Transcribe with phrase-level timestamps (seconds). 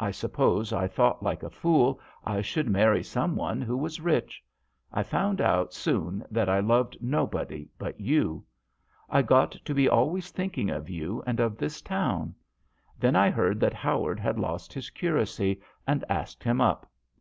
[0.00, 4.40] L suppose I thought, like a fool, I should marry some one who was rich.
[4.92, 8.44] I found out soon that I loved nobody but you.
[9.10, 12.36] I got to be always thinking of you and of this town.
[12.96, 16.88] Then I heard that Howard had lost his curacy, and asked him up.